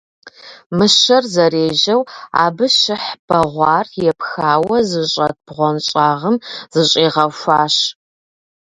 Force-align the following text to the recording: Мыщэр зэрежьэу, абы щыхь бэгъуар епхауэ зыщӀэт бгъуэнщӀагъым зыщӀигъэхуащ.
Мыщэр 0.77 1.23
зэрежьэу, 1.33 2.01
абы 2.43 2.65
щыхь 2.77 3.09
бэгъуар 3.27 3.85
епхауэ 4.11 4.77
зыщӀэт 4.89 5.35
бгъуэнщӀагъым 5.45 6.35
зыщӀигъэхуащ. 6.73 7.75